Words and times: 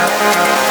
Música 0.00 0.69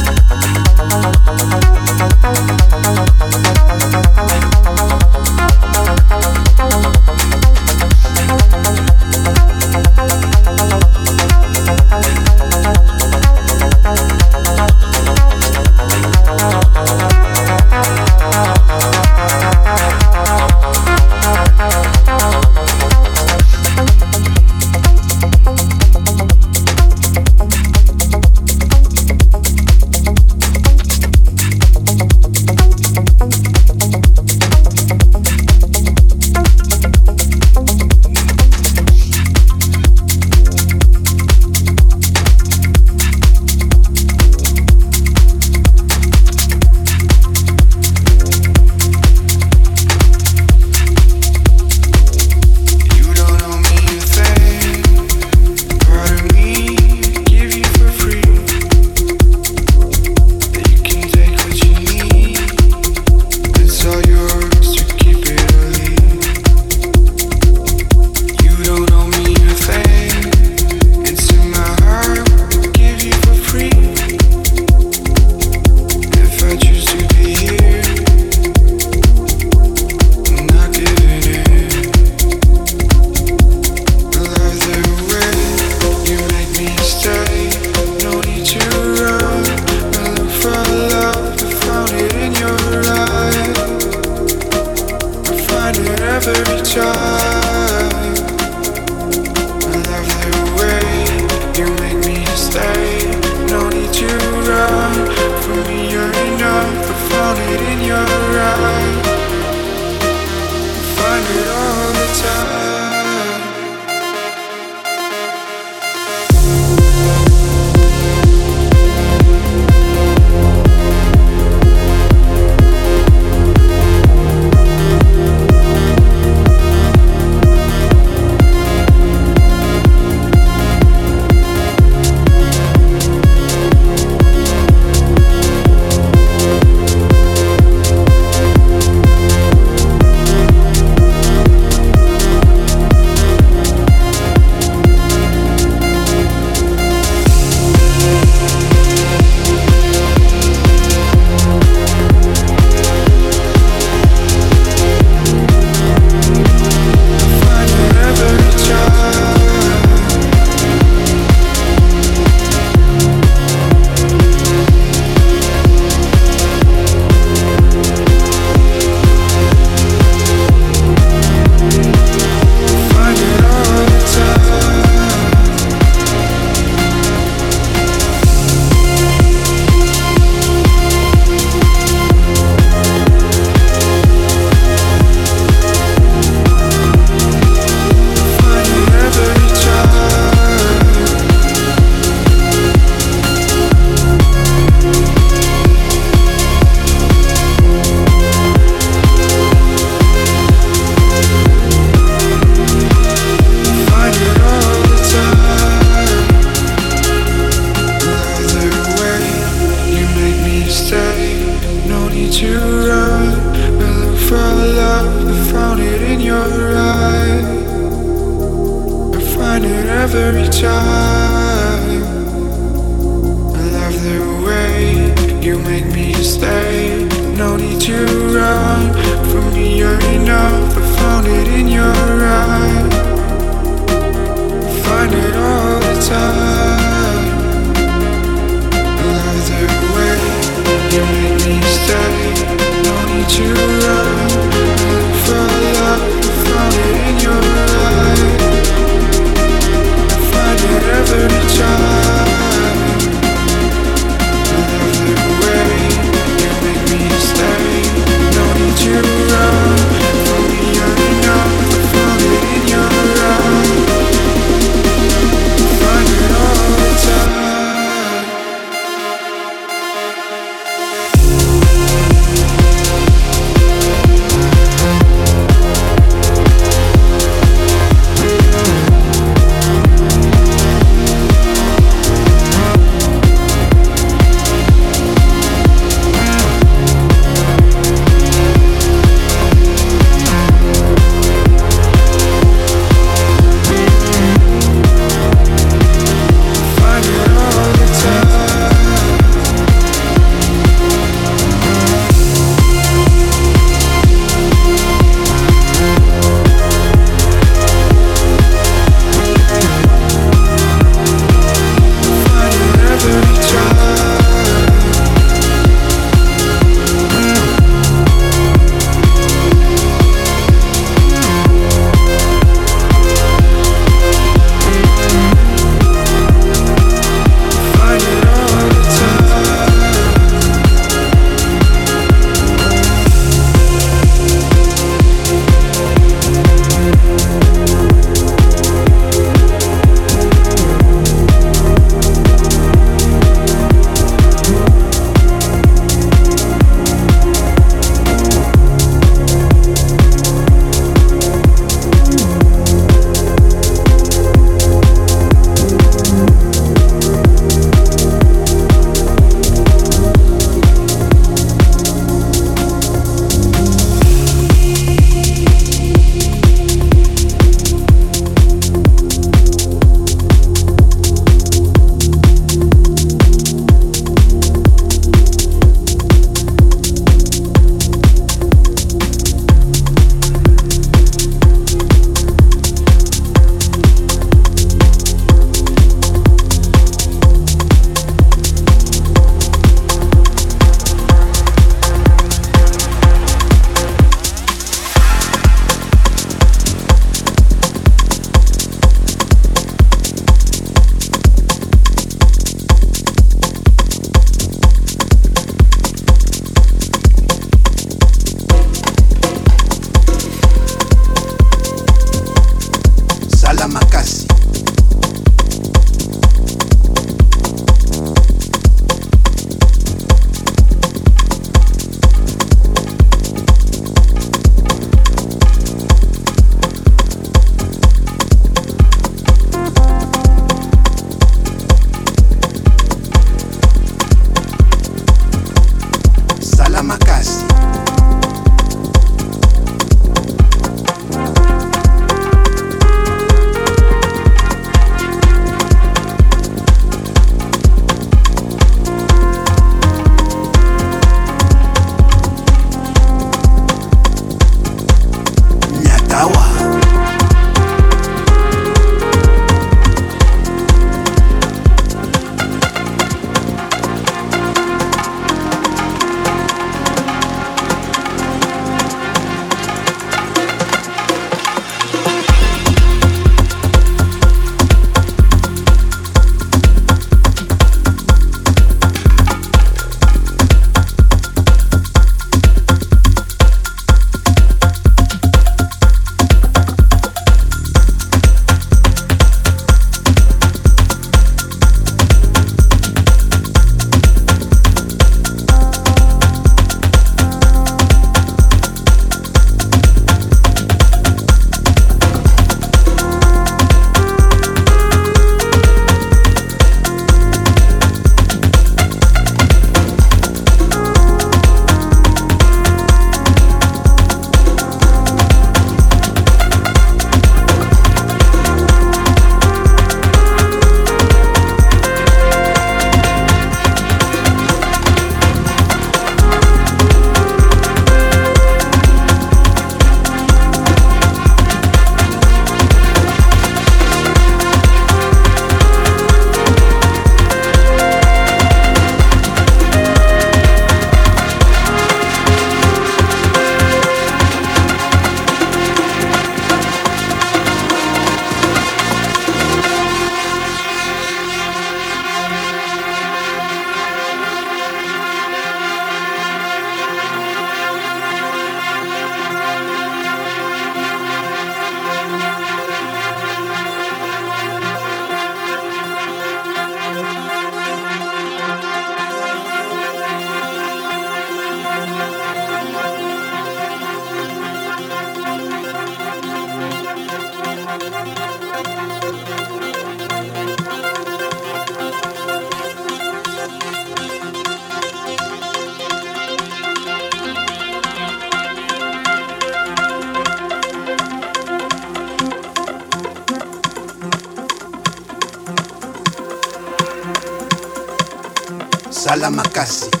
makasi 599.29 600.00